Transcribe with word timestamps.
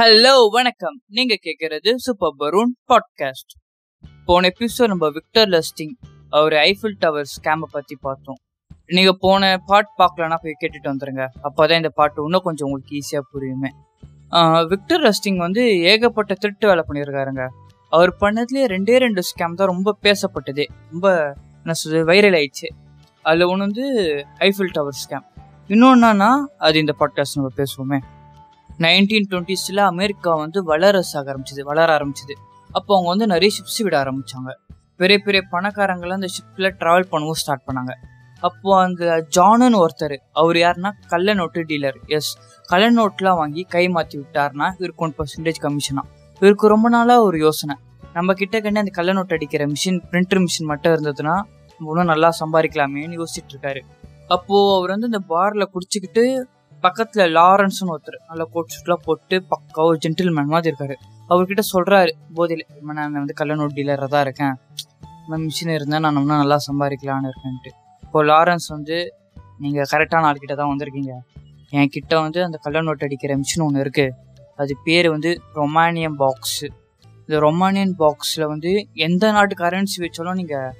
Hello 0.00 0.32
வணக்கம். 0.50 0.94
நீங்க 1.16 1.34
கேக்குறது 1.46 1.90
சூப்பர் 2.04 2.34
பரூன் 2.40 2.70
பாட்காஸ்ட் 2.90 3.52
போன 4.28 4.50
எபிசோட் 4.52 4.90
நம்ம 4.92 5.08
விக்டர் 5.16 5.48
லஸ்டிங் 5.54 5.92
அவர் 6.36 6.52
ஐஃபில் 6.52 6.94
டவர் 6.98 7.26
ஸ்கேமை 7.32 7.66
பத்தி 7.70 7.94
பார்த்தோம். 8.06 8.38
நீங்க 8.96 9.12
போன 9.24 9.50
பாட் 9.70 9.90
பார்க்கலன்னா 9.98 10.36
போய் 10.44 10.54
கேட்டுட்டு 10.62 10.90
வந்துருங்க. 10.92 11.24
அப்போதான் 11.46 11.80
இந்த 11.82 11.90
பாட்டு 11.98 12.24
இன்னும் 12.24 12.44
கொஞ்சம் 12.46 12.66
உங்களுக்கு 12.68 12.94
ஈஸியா 13.00 13.20
புரியுமே. 13.32 13.70
விக்டர் 14.70 15.04
லஸ்டிங் 15.06 15.40
வந்து 15.46 15.64
ஏகப்பட்ட 15.90 16.38
திருட்டு 16.44 16.70
வேலை 16.70 16.84
பண்ணியிருக்காருங்க 16.88 17.46
அவர் 17.88 18.12
பண்ணதுலேயே 18.20 18.70
ரெண்டே 18.74 18.96
ரெண்டு 19.04 19.24
ஸ்கேம் 19.30 19.58
தான் 19.60 19.70
ரொம்ப 19.74 19.94
பேசப்பட்டதே. 20.06 20.66
ரொம்ப 20.92 21.34
என்ன 21.58 21.76
சொல்றது 21.82 22.06
வைரல் 22.12 22.38
ஆயிடுச்சு. 22.40 22.70
அதில் 23.22 23.48
ஒன்று 23.50 23.66
வந்து 23.66 23.84
ஐஃபில் 24.48 24.72
டவர் 24.78 24.98
ஸ்கேம் 25.02 25.26
இன்னொன்னா 25.74 26.30
அது 26.68 26.78
இந்த 26.84 26.96
பாட்காஸ்ட் 27.02 27.38
நம்ம 27.40 27.52
பேசுவோமே. 27.60 28.00
நைன்டீன் 28.84 29.26
டுவெண்ட்டிஸில் 29.30 29.80
அமெரிக்கா 29.92 30.30
வந்து 30.42 30.58
வளரஸ் 30.68 31.10
ஆக 31.18 31.26
ஆரம்பிச்சது 31.32 31.62
வளர 31.70 31.88
ஆரம்பிச்சது. 31.96 32.34
அப்போ 32.70 32.90
அவங்க 32.96 33.08
வந்து 33.12 33.26
நிறைய 33.32 33.50
ஷிப்ஸ் 33.56 33.80
விட 33.86 33.94
ஆரம்பித்தாங்க 34.02 34.50
பெரிய 35.00 35.16
பெரிய 35.26 35.40
பணக்காரங்களாம் 35.54 36.18
அந்த 36.20 36.30
ஷிப்பில் 36.36 36.68
ட்ராவல் 36.80 37.06
பண்ணவும் 37.10 37.38
ஸ்டார்ட் 37.40 37.64
பண்ணாங்க. 37.68 37.92
அப்போ 38.42 38.70
அந்த 38.84 39.04
ஜானுன்னு 39.36 39.78
ஒருத்தர் 39.84 40.14
அவர் 40.40 40.58
யாருன்னா 40.62 40.90
கள்ள 41.12 41.34
நோட்டு 41.40 41.62
டீலர் 41.70 41.98
எஸ் 42.18 42.30
கள்ள 42.68 42.86
நோட்லாம் 42.98 43.38
வாங்கி 43.40 43.62
கை 43.74 43.84
மாற்றி 43.96 44.16
விட்டாருன்னா 44.20 44.68
இவருக்கு 44.78 45.04
ஒன் 45.06 45.14
பர்சன்டேஜ் 45.18 45.60
கமிஷனா 45.64 46.04
இவருக்கு 46.42 46.72
ரொம்ப 46.74 46.88
நாளாக 46.96 47.26
ஒரு 47.28 47.38
யோசனை. 47.46 47.76
நம்ம 48.16 48.32
கிட்ட 48.40 48.56
கண்டு 48.60 48.82
அந்த 48.82 48.94
கள்ள 48.98 49.10
நோட்டு 49.18 49.36
அடிக்கிற 49.38 49.66
மிஷின் 49.72 50.00
பிரிண்டர் 50.12 50.42
மிஷின் 50.46 50.70
மட்டும் 50.72 50.94
இருந்ததுன்னா 50.96 51.34
இன்னும் 51.80 52.10
நல்லா 52.12 52.30
சம்பாதிக்கலாமேன்னு 52.40 53.18
யோசிச்சுட்டு 53.20 53.54
இருக்காரு. 53.54 53.82
அப்போது 54.36 54.72
அவர் 54.78 54.92
வந்து 54.94 55.10
இந்த 55.12 55.22
பார்ல 55.34 55.66
குடிச்சுக்கிட்டு 55.74 56.24
பக்கத்துல 56.84 57.22
லாரன்ஸ்னு 57.36 57.92
ஒருத்தர். 57.94 58.18
நல்ல 58.30 58.42
கோட் 58.52 58.72
ஷூட்லாம் 58.74 59.02
போட்டு 59.06 59.36
பக்கா 59.52 59.80
ஒரு 59.88 59.98
ஜென்டில்மேன் 60.04 60.52
மாதிரி 60.52 60.68
இருக்காரு. 60.70 60.94
அவர்கிட்ட 61.32 61.62
சொல்றாரு 61.72 62.12
போதையில் 62.36 62.64
நான் 62.98 63.18
வந்து 63.22 63.34
கள்ள 63.40 63.54
நோட் 63.60 63.74
டீலராக 63.78 64.08
தான் 64.14 64.24
இருக்கேன். 64.26 64.54
இந்த 65.24 65.36
மிஷின் 65.44 65.74
இருந்தால் 65.78 66.02
நான் 66.04 66.18
இன்னும் 66.20 66.40
நல்லா 66.42 66.58
சம்பாதிக்கலான்னு 66.68 67.30
இருக்கேன்ட்டு. 67.32 67.70
இப்போ 68.04 68.18
லாரன்ஸ் 68.30 68.68
வந்து 68.76 68.96
நீங்க 69.64 69.80
கரெக்டான 69.92 70.28
ஆள்கிட்ட 70.30 70.54
தான் 70.60 70.70
வந்திருக்கீங்க. 70.72 71.14
என் 71.78 71.92
கிட்ட 71.96 72.12
வந்து 72.24 72.40
அந்த 72.46 72.58
கள்ள 72.64 72.78
நோட் 72.86 73.04
அடிக்கிற 73.06 73.34
மிஷின் 73.42 73.64
ஒன்று 73.66 73.82
இருக்கு. 73.84 74.06
அது 74.62 74.72
பேர் 74.86 75.08
வந்து 75.14 75.30
ரொமானியம் 75.60 76.16
பாக்ஸ் 76.22 76.62
இந்த 77.26 77.36
ரொமானியன் 77.46 77.92
பாக்ஸில் 78.00 78.46
வந்து 78.52 78.70
எந்த 79.06 79.24
நாட்டு 79.36 79.54
கரன்சி 79.60 79.98
வச்சாலும் 80.04 80.38
நீங்கள் 80.40 80.72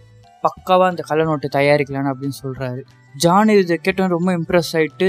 பக்காவாக 0.45 0.91
அந்த 0.93 1.03
கள்ள 1.11 1.23
நோட்டு 1.29 1.49
தயாரிக்கலான்னு 1.59 2.11
அப்படின்னு 2.13 2.37
சொல்கிறாரு 2.45 2.81
ஜான் 3.15 3.53
இதை 3.55 3.77
கேட்டோம் 3.87 4.15
ரொம்ப 4.17 4.31
இம்ப்ரெஸ் 4.39 4.73
ஆகிட்டு 4.79 5.09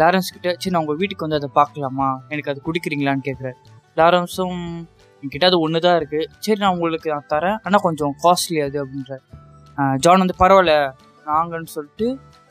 லாரன்ஸ் 0.00 0.32
கிட்ட 0.34 0.48
சரி 0.60 0.72
நான் 0.74 0.82
உங்கள் 0.84 0.98
வீட்டுக்கு 1.00 1.26
வந்து 1.26 1.38
அதை 1.40 1.48
பார்க்கலாமா? 1.58 2.08
எனக்கு 2.32 2.50
அது 2.52 2.60
குடிக்கிறீங்களான்னு 2.66 3.24
கேட்குறாரு 3.28 3.56
லாரன்ஸும் 3.98 4.60
என்கிட்ட 5.22 5.46
அது 5.50 5.58
ஒன்று 5.64 5.78
தான் 5.86 5.96
இருக்குது 6.00 6.26
சரி 6.44 6.60
நான் 6.62 6.74
உங்களுக்கு 6.76 7.08
நான் 7.14 7.30
தரேன். 7.32 7.56
ஆனால் 7.66 7.82
கொஞ்சம் 7.86 8.12
காஸ்ட்லி 8.24 8.60
அது 8.66 8.78
அப்படின்றார். 8.82 9.24
ஜான் 10.04 10.22
வந்து 10.24 10.36
பரவாயில்ல. 10.42 10.74
நாங்கன்னு 11.30 11.70
சொல்லிட்டு 11.76 12.06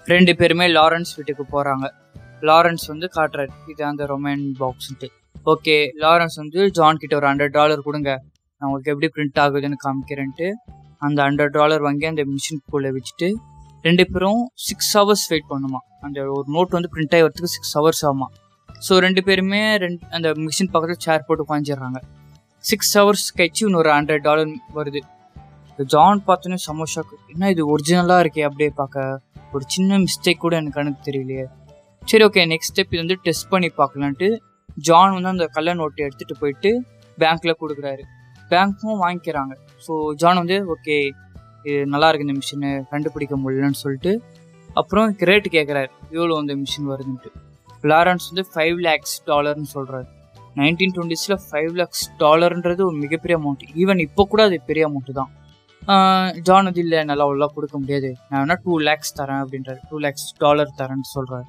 ரெண்டு 0.06 0.32
பேருமே 0.40 0.66
லாரன்ஸ் 0.78 1.14
வீட்டுக்கு 1.18 1.46
போகிறாங்க 1.54 1.88
லாரன்ஸ் 2.50 2.86
வந்து 2.92 3.08
காட்டுறாரு. 3.16 3.54
இது 3.72 3.82
அந்த 3.92 4.04
ரொமேன் 4.12 4.44
பாக்ஸ்ன்ட்டு 4.62 5.10
ஓகே 5.54 5.76
லாரன்ஸ் 6.04 6.38
வந்து 6.42 6.60
ஜான் 6.78 7.02
கிட்ட 7.02 7.14
ஒரு 7.20 7.28
ஹண்ட்ரட் 7.30 7.56
டாலர் 7.60 7.86
கொடுங்க. 7.88 8.12
நான் 8.62 8.68
உங்களுக்கு 8.68 8.92
எப்படி 8.94 9.10
பிரிண்ட் 9.16 9.40
ஆகுதுன்னு 9.44 9.78
காமிக்கிறேன்ட்டு. 9.86 10.48
அந்த 11.06 11.20
ஹண்ட்ரட் 11.28 11.54
டாலர் 11.58 11.84
வாங்கி 11.88 12.06
அந்த 12.12 12.24
மிஷின்குள்ளே 12.34 12.90
வச்சுட்டு 12.98 13.28
ரெண்டு 13.88 14.04
பேரும் 14.12 14.42
சிக்ஸ் 14.68 14.92
ஹவர்ஸ் 14.98 15.26
வெயிட் 15.32 15.50
பண்ணுமா. 15.52 15.80
அந்த 16.06 16.20
ஒரு 16.38 16.48
நோட் 16.56 16.76
வந்து 16.78 16.90
பிரிண்ட் 16.96 17.16
ஆகிறதுக்கு 17.18 17.52
சிக்ஸ் 17.56 17.74
ஹவர்ஸ் 17.78 18.04
ஆகுமா. 18.08 18.28
ஸோ 18.86 18.94
ரெண்டு 19.06 19.22
பேருமே 19.28 19.62
ரெண்டு 19.84 20.02
அந்த 20.18 20.28
மிஷின் 20.46 20.72
பக்கத்தில் 20.74 21.04
சேர் 21.06 21.26
போட்டு 21.28 21.46
உட்காந்துடுறாங்க 21.46 22.00
சிக்ஸ் 22.64 22.94
ஹவர்ஸ் 22.98 23.28
கழிச்சு 23.38 23.64
இன்னொரு 23.70 23.90
ஹண்ட்ரட் 23.98 24.24
டாலர் 24.28 24.52
வருது. 24.78 25.02
இந்த 25.72 25.84
ஜான் 25.94 26.22
பார்த்தோன்னே 26.28 26.60
செம்ம 26.66 26.88
என்ன 27.34 27.50
இது 27.54 27.64
ஒரிஜினலாக 27.74 28.24
இருக்கே 28.24 28.46
அப்படியே 28.50 28.72
பார்க்க. 28.82 29.06
ஒரு 29.56 29.64
சின்ன 29.74 30.00
மிஸ்டேக் 30.06 30.44
கூட 30.46 30.54
எனக்கு 30.62 30.78
கணக்கு 30.80 31.02
தெரியலையே. 31.08 31.46
சரி 32.10 32.24
ஓகே 32.28 32.42
நெக்ஸ்ட் 32.52 32.74
ஸ்டெப் 32.74 32.92
இது 32.94 33.02
வந்து 33.04 33.18
டெஸ்ட் 33.26 33.50
பண்ணி 33.54 33.70
பார்க்கலான்ட்டு 33.80 34.28
ஜான் 34.88 35.14
வந்து 35.16 35.32
அந்த 35.34 35.46
கள்ள 35.56 35.70
நோட்டை 35.80 36.02
எடுத்துகிட்டு 36.08 36.36
போயிட்டு 36.42 36.72
பேங்க்கில் 37.22 37.60
கொடுக்குறாரு. 37.62 38.04
பேங்க்கும் 38.52 39.00
வாங்கிக்கிறாங்க. 39.04 39.54
ஸோ 39.86 39.94
ஜான் 40.22 40.40
வந்து 40.44 40.58
ஓகே 40.76 40.98
இது 41.68 41.80
நல்லா 41.94 42.08
இருக்கு 42.10 42.28
இந்த 42.28 42.36
மிஷினு 42.42 42.70
கண்டுபிடிக்க 42.92 43.36
முடியலன்னு 43.44 43.80
சொல்லிட்டு 43.84 44.14
அப்புறம் 44.80 45.08
ரேட்டு 45.30 45.50
கேட்குறாரு 45.58 45.90
எவ்வளோ 46.18 46.38
அந்த 46.42 46.54
மிஷின் 46.62 46.90
வருதுன்ட்டு. 46.92 47.30
லாரன்ஸ் 47.92 48.30
வந்து 48.32 48.46
ஃபைவ் 48.54 48.78
லேக்ஸ் 48.88 49.16
டாலர்னு 49.30 49.70
சொல்கிறாரு 49.76 50.08
நைன்டீன் 50.60 50.94
டுவெண்ட்டிஸில் 50.96 51.38
ஃபைவ் 51.48 51.74
லேக்ஸ் 51.80 52.06
டாலர்ன்றது 52.22 52.82
ஒரு 52.88 52.98
மிகப்பெரிய 53.04 53.36
அமௌண்ட் 53.40 53.64
ஈவன் 53.82 54.02
இப்போ 54.06 54.24
கூட 54.32 54.42
அது 54.48 54.58
பெரிய 54.70 54.84
அமௌண்ட்டு 54.90 55.14
தான். 55.20 55.32
ஜான் 56.48 56.68
வந்து 56.70 56.82
இல்லை 56.86 57.00
நல்லா 57.10 57.26
அவ்வளோ 57.28 57.48
கொடுக்க 57.58 57.76
முடியாது. 57.82 58.10
நான் 58.30 58.42
வேணால் 58.42 58.62
டூ 58.66 58.74
லேக்ஸ் 58.88 59.14
தரேன் 59.20 59.42
அப்படின்றாரு. 59.44 59.80
டூ 59.90 60.00
லேக்ஸ் 60.06 60.28
டாலர் 60.44 60.74
தரேன்னு 60.80 61.08
சொல்கிறாரு 61.16 61.48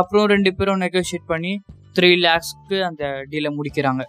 அப்புறம் 0.00 0.26
ரெண்டு 0.34 0.50
பேரும் 0.58 0.80
நெகோஷியேட் 0.84 1.26
பண்ணி 1.32 1.52
த்ரீ 1.96 2.10
லேக்ஸ்க்கு 2.26 2.78
அந்த 2.88 3.04
டீலை 3.32 3.50
முடிக்கிறாங்க. 3.58 4.02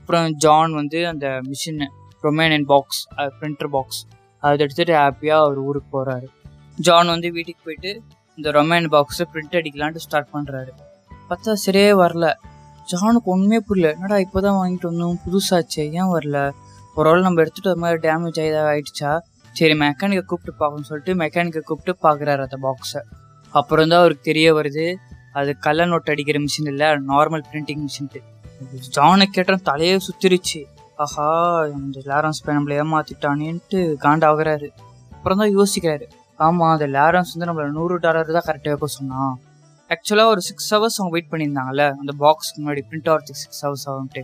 அப்புறம் 0.00 0.28
ஜான் 0.44 0.72
வந்து 0.80 1.00
அந்த 1.12 1.26
machine 1.50 1.82
Romanian 2.26 2.66
box 2.72 3.00
printer 3.40 3.70
box 3.76 4.00
அதை 4.42 4.58
எடுத்துட்டு 4.64 4.94
ஹாப்பியாக 5.02 5.44
அவர் 5.44 5.58
ஊருக்கு 5.68 5.90
போகிறாரு 5.96 6.28
ஜான் 6.78 7.12
வந்து 7.14 7.28
வீட்டுக்கு 7.36 7.62
போயிட்டு 7.64 7.92
இந்த 8.38 8.50
ரொமேன் 8.58 8.88
பாக்ஸை 8.94 9.24
பிரிண்ட் 9.32 9.56
அடிக்கலான்ட்டு 9.60 10.04
ஸ்டார்ட் 10.04 10.30
பண்ணுறாரு 10.34 10.72
பார்த்தா 11.30 11.52
சரியே 11.64 11.92
வரல. 12.02 12.26
ஜானுக்கு 12.90 13.28
ஒன்றுமே 13.32 13.58
புரியல. 13.68 13.88
என்னடா 13.96 14.18
இப்போ 14.24 14.38
தான் 14.40 14.58
வாங்கிட்டு 14.58 14.86
வந்தோம் 14.90 15.18
புதுசாச்சே 15.24 15.82
ஏன் 15.98 16.10
வரல? 16.14 16.36
ஒரு 16.96 17.06
வேளை 17.08 17.20
நம்ம 17.24 17.42
எடுத்துகிட்டு 17.42 17.72
வர 17.72 17.80
மாதிரி 17.82 17.98
டேமேஜ் 18.06 18.38
ஆகி 18.42 18.54
ஆயிடுச்சா? 18.70 19.10
சரி 19.56 19.74
மெக்கானிக்கை 19.82 20.24
கூப்பிட்டு 20.30 20.54
பார்க்கணும்னு 20.60 20.88
சொல்லிட்டு 20.90 21.14
மெக்கானிக்கை 21.22 21.62
கூப்பிட்டு 21.70 21.94
பார்க்குறாரு 22.06 22.40
அந்த 22.46 22.56
பாக்ஸை 22.66 23.00
அப்புறம் 23.54 23.90
தான் 23.90 24.00
அவருக்கு 24.02 24.24
தெரிய 24.30 24.48
வருது 24.58 24.86
அது 25.38 25.50
கள்ள 25.66 25.86
நோட் 25.86 26.10
அடிக்கிற 26.12 26.38
மிஷின் 26.46 26.70
இல்லை 26.72 26.88
நார்மல் 27.10 27.44
பிரிண்டிங் 27.50 27.82
மிஷின்ட்டு 27.86 28.20
ஜானை 28.96 29.26
கேட்டால் 29.36 29.66
தலையே 29.70 29.96
சுத்திருச்சு. 30.06 30.60
ஆஹா 31.04 31.26
இந்த 31.76 31.98
லாரன்ஸ் 32.10 32.38
இப்போ 32.40 32.52
நம்மளை 32.54 32.76
ஏமாத்திட்டானேன்ட்டு 32.82 33.80
காண்டாகிறாரு. 34.04 34.68
அப்புறம் 35.16 35.40
தான் 35.40 35.52
யோசிக்கிறாரு. 35.58 36.06
ஆமாம் 36.36 36.72
அந்த 36.72 36.86
லாரன்ஸ் 36.86 37.30
வந்து 37.34 37.48
நம்மளை 37.48 37.66
நூறு 37.76 37.98
டாலர் 37.98 38.32
தான் 38.36 38.46
கரெக்டாக 38.46 38.72
வைக்க 38.72 38.86
சொன்னான்? 38.86 39.34
ஆக்சுவலாக 39.88 40.32
ஒரு 40.32 40.40
சிக்ஸ் 40.40 40.74
ஹவர்ஸ் 40.74 40.98
அவங்க 41.00 41.12
வெயிட் 41.16 41.30
பண்ணியிருந்தாங்கல்ல 41.32 41.84
அந்த 42.00 42.12
பாக்ஸ்க்கு 42.22 42.62
முன்னாடி 42.62 42.82
பிரிண்ட் 42.88 43.08
ஆகிறதுக்கு 43.12 43.42
சிக்ஸ் 43.44 43.60
ஹவர்ஸ் 43.66 43.86
ஆகும்ட்டு. 43.92 44.22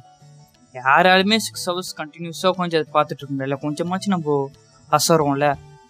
யாராலுமே 0.75 1.37
சிக்ஸ் 1.47 1.67
ஹவர்ஸ் 1.71 1.93
கண்டினியூஸாக 2.01 2.53
கொஞ்சம் 2.61 2.81
அதை 2.81 2.89
பார்த்துட்டு 2.97 3.23
இருக்கோம்ல 3.23 3.59
கொஞ்சமாச்சும் 3.67 4.15
நம்ம 4.17 4.51
அசருவோம்ல. 4.91 5.49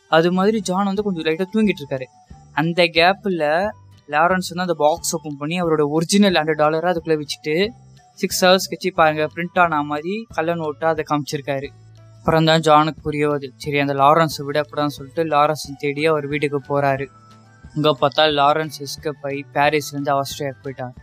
அது 0.09 0.33
மாதிரி 0.33 0.61
ஜான் 0.61 0.91
வந்து 0.91 1.07
கொஞ்சம் 1.07 1.27
லைட்டாக 1.29 1.49
தூங்கிட்டு 1.55 1.83
இருக்காரு. 1.85 2.09
அந்த 2.63 2.83
கேப்பில் 2.99 3.47
லாரன்ஸ் 4.15 4.51
வந்து 4.53 4.67
அந்த 4.67 4.77
பாக்ஸ் 4.85 5.15
ஓப்பன் 5.17 5.41
பண்ணி 5.43 5.57
அவரோட 5.63 5.83
ஒரிஜினல் 5.97 6.39
ஹண்ட்ரட் 6.41 6.63
டாலரை 6.63 6.91
அதுக்குள்ளே 6.93 7.19
வச்சுட்டு 7.23 7.55
சிக்ஸ் 8.21 8.41
ஹவர்ஸ் 8.45 8.69
கழிச்சு 8.71 8.91
பாருங்க 9.01 9.25
பிரிண்ட் 9.35 9.59
ஆன 9.63 9.81
மாதிரி 9.91 10.15
கள்ள 10.37 10.51
நோட்டா 10.61 10.89
அதை 10.95 11.05
காமிச்சிருக்காரு. 11.11 11.69
அப்புறம் 12.19 12.47
தான் 12.49 12.63
ஜானுக்கு 12.69 13.01
புரிய 13.07 13.25
வருது. 13.31 13.49
சரி 13.63 13.79
அந்த 13.85 13.95
லாரன்ஸை 14.03 14.43
விட 14.49 14.59
அப்படிதான் 14.65 14.95
சொல்லிட்டு 14.97 15.25
லாரன்ஸ் 15.35 15.65
தேடி 15.83 16.05
அவர் 16.13 16.27
வீட்டுக்கு 16.33 16.61
போறாரு. 16.71 17.07
இங்க 17.77 17.91
பார்த்தா 18.03 18.25
லாரன்ஸ் 18.41 18.79
எஸ்கப் 18.87 19.25
ஆகி 19.29 19.41
பாரிஸ்லேருந்து 19.57 20.13
ஆஸ்திரேலியாவுக்கு 20.19 20.65
போயிட்டான் 20.67 20.95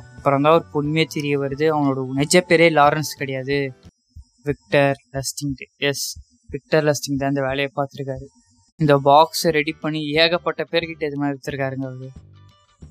அப்புறம் 0.00 0.42
தான் 0.44 0.54
ஒரு 0.58 0.66
பொண்மையே 0.74 1.06
தெரிய 1.16 1.34
வருது. 1.44 1.66
அவனோட 1.74 2.04
நிஜ 2.20 2.44
பேரே 2.50 2.68
லாரன்ஸ் 2.78 3.12
கிடையாது. 3.20 3.58
Victor 4.48 4.98
Lustig 5.14 5.54
S 5.88 6.06
Victor 6.54 6.84
Lustig 6.88 7.20
தான் 7.22 7.32
இந்த 7.34 7.42
வேலையை 7.48 7.70
பார்த்துருக்காரு. 7.78 8.26
இந்த 8.80 8.94
பாக்ஸை 9.08 9.50
ரெடி 9.58 9.72
பண்ணி 9.82 10.00
ஏகப்பட்ட 10.22 10.62
பேர்கிட்ட 10.72 11.04
இது 11.10 11.16
மாதிரி 11.20 11.34
எடுத்திருக்காருங்க 11.34 11.86
அவரு. 11.90 12.08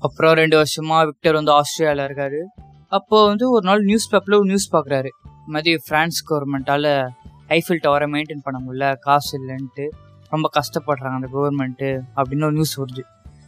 அப்புறம் 0.06 0.34
ரெண்டு 0.40 0.56
வருஷமா 0.60 0.98
விக்டர் 1.10 1.38
வந்து 1.40 1.52
ஆஸ்திரேலியாவில் 1.58 2.06
இருக்காரு. 2.08 2.40
அப்போ 2.88 3.26
வந்து 3.26 3.50
ஒரு 3.50 3.64
நாள் 3.66 3.82
நியூஸ் 3.82 4.10
பேப்பரில் 4.10 4.38
ஒரு 4.38 4.46
நியூஸ் 4.46 4.74
பார்க்குறாரு. 4.74 5.10
இந்த 5.24 5.52
மாதிரி 5.54 5.72
ஃப்ரான்ஸ் 5.88 6.18
கவர்மெண்ட்டால் 6.28 7.08
ஐஃபில் 7.48 7.80
டவரை 7.82 8.06
மெயின்டைன் 8.14 8.42
பண்ண 8.42 8.58
முடியல 8.66 8.98
காசு 8.98 9.32
இல்லைன்ட்டு 9.38 9.88
ரொம்ப 10.28 10.50
கஷ்டப்படுறாங்க 10.58 11.16
அந்த 11.18 11.28
கவர்மெண்ட்டு 11.34 11.90
அப்படின்னு 12.16 12.42
ஒரு 12.42 12.52
நியூஸ் 12.52 12.80
வருது. 12.80 13.02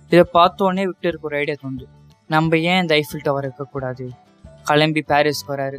இதை 0.06 0.24
பார்த்தோன்னே 0.34 0.84
விக்டருக்கு 0.90 1.28
ஒரு 1.30 1.36
ஐடியா 1.36 1.56
தோணுது. 1.62 1.86
நம்ம 2.28 2.58
ஏன் 2.58 2.80
இந்த 2.80 2.94
ஐஃபில் 2.94 3.22
டவர் 3.22 3.42
இருக்கக்கூடாது? 3.42 4.10
கிளம்பி 4.64 5.04
பாரிஸ்க்கு 5.08 5.48
வராரு 5.48 5.78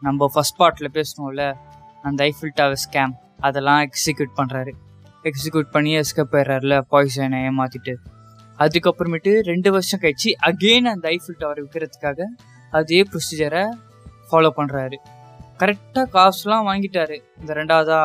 நம்ம 0.00 0.30
ஃபர்ஸ்ட் 0.32 0.60
பார்ட்டில் 0.60 0.92
பேசணும்ல 0.96 1.54
அந்த 2.02 2.24
ஐஃபில் 2.24 2.54
டவர் 2.54 2.80
ஸ்கேம் 2.84 3.12
அதெல்லாம் 3.38 3.82
எக்ஸிக்யூட் 3.82 4.32
பண்ணுறாரு 4.36 4.72
எக்ஸிக்யூட் 5.22 5.70
பண்ணி 5.70 5.96
எஸ்கேப் 5.96 6.32
போயிடுறாருல 6.32 6.80
பாய்சனை 6.90 7.40
ஏமாத்திட்டு. 7.48 7.94
அதுக்கப்புறமேட்டு 8.58 9.40
ரெண்டு 9.40 9.70
வருஷம் 9.70 10.00
கழிச்சு 10.00 10.30
அகெயின் 10.42 10.88
அந்த 10.94 11.08
ஐஃபில் 11.08 11.38
டவர் 11.38 11.64
விற்கிறதுக்காக 11.64 12.22
அதே 12.78 13.00
ப்ரொசீஜரை 13.10 13.64
ஃபாலோ 14.28 14.50
பண்ணுறாரு 14.58 14.98
கரெக்டாக 15.60 16.06
காசுலாம் 16.18 16.66
வாங்கிட்டாரு. 16.68 17.16
இந்த 17.40 17.52
ரெண்டாவதா 17.58 17.98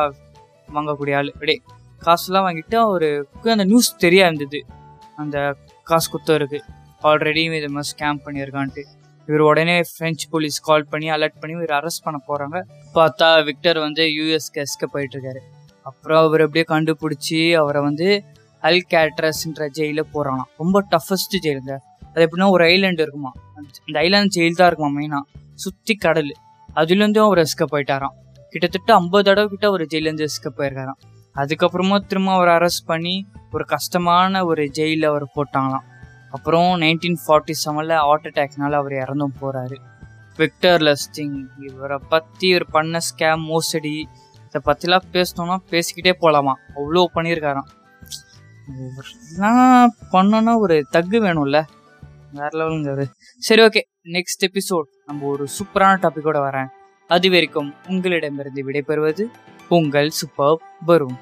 வாங்கக்கூடிய 0.74 1.14
ஆள். 1.20 1.30
அப்படியே 1.34 1.58
காசுலாம் 2.06 2.46
வாங்கிட்டு 2.48 2.76
அவருக்கு 2.86 3.48
அந்த 3.54 3.64
நியூஸ் 3.70 3.90
தெரியா 4.04 4.24
இருந்தது 4.28 4.60
அந்த 5.22 5.36
காசு 5.90 6.08
குத்தவருக்கு 6.12 6.60
ஆல்ரெடி 7.10 7.42
இது 7.58 7.68
மாதிரி 7.74 7.90
ஸ்கேம் 7.92 8.20
பண்ணியிருக்கான்ட்டு. 8.26 8.82
இவர் 9.28 9.42
உடனே 9.50 9.76
ஃப்ரெஞ்சு 9.88 10.26
போலீஸ் 10.32 10.58
கால் 10.68 10.86
பண்ணி 10.92 11.08
அலர்ட் 11.16 11.40
பண்ணி 11.40 11.54
இவர் 11.58 11.74
அரெஸ்ட் 11.78 12.04
பண்ண 12.06 12.18
போறாங்க. 12.28 12.58
பார்த்தா 12.98 13.28
விக்டர் 13.48 13.78
வந்து 13.86 14.04
யூஎஸ்க்கு 14.18 14.62
எஸ்கேப் 14.64 14.94
போயிட்டு 14.94 15.14
இருக்காரு 15.16 15.42
அப்புறம் 15.88 16.20
அவர் 16.26 16.44
அப்படியே 16.46 16.66
கண்டுபிடிச்சி 16.74 17.40
அவரை 17.62 17.80
வந்து 17.88 18.08
அல் 18.68 18.84
கேட்ரஸ்ன்ற 18.94 19.66
ஜெயில 19.78 20.00
போறாங்களாம். 20.14 20.50
ரொம்ப 20.62 20.82
டஃபஸ்ட் 20.94 21.36
ஜெயிலுங்க 21.44 21.74
அது 22.12 22.22
எப்படின்னா 22.26 22.48
ஒரு 22.56 22.64
ஐலாண்டு 22.74 23.02
இருக்குமா. 23.04 23.30
இந்த 23.88 23.98
ஐலாண்ட் 24.06 24.32
ஜெயில் 24.36 24.58
தான் 24.60 24.70
இருக்குமா 24.70 24.90
மெயினாக 24.98 25.24
சுற்றி 25.64 25.94
கடல். 26.06 26.32
அதுலேருந்தும் 26.68 27.26
அவர் 27.28 27.40
எஸ்கேப் 27.44 27.72
போயிட்டாராம் 27.74 28.16
கிட்டத்தட்ட 28.52 28.90
ஐம்பது 29.00 29.24
தடவை 29.28 29.48
கிட்ட 29.52 29.66
அவர் 29.70 29.84
ஜெயிலேருந்து 29.92 30.26
எஸ்கேப் 30.28 30.58
போயிருக்காராம் 30.58 31.00
அதுக்கப்புறமா 31.36 31.96
திரும்ப 32.10 32.30
அவர் 32.36 32.50
அரெஸ்ட் 32.56 32.88
பண்ணி 32.90 33.14
ஒரு 33.54 33.64
கஷ்டமான 33.72 34.40
ஒரு 34.50 34.62
ஜெயிலில் 34.78 35.06
அவர் 35.10 35.26
போட்டாங்களாம். 35.36 35.86
அப்புறம் 36.36 36.70
நைன்டீன் 36.82 37.18
ஃபார்ட்டி 37.24 37.54
செவனில் 37.64 37.94
ஹார்ட் 38.06 38.26
அட்டாக்னால 38.30 38.78
அவர் 38.80 38.94
இறந்தும் 39.02 39.36
போகிறாரு 39.40 39.76
விக்டர் 40.40 40.82
லஸ்டிங் 40.88 41.38
இவரை 41.66 41.98
பற்றி 42.12 42.46
இவர் 42.52 42.66
பண்ண 42.74 42.98
ஸ்கேம் 43.08 43.44
மோசடி 43.50 43.94
இதை 44.46 44.60
பற்றிலாம் 44.68 45.06
பேசணும்னா 45.14 45.56
பேசிக்கிட்டே 45.72 46.12
போகலாமா 46.22 46.54
அவ்வளோ 46.76 47.04
பண்ணியிருக்காராம். 47.14 47.68
இவரெல்லாம் 48.84 49.92
பண்ணோன்னா 50.12 50.54
ஒரு 50.64 50.76
தக்கு 50.94 51.18
வேணும்ல. 51.26 51.60
வேற 52.32 52.48
லெவலுங்க 52.52 53.04
சரி 53.38 53.62
ஓகே 53.62 53.82
நெக்ஸ்ட் 54.04 54.46
எபிசோட் 54.46 54.88
நம்ம 55.06 55.26
ஒரு 55.26 55.46
சூப்பரான 55.58 55.96
டாபிக்கோட 56.02 56.38
வரேன். 56.38 56.66
அது 57.06 57.30
வரைக்கும் 57.30 57.74
உங்களிடமிருந்து 57.88 58.64
விடைபெறுவது 58.64 59.26
உங்கள் 59.68 60.10
சூப்பர் 60.10 60.60
வரும் 60.84 61.16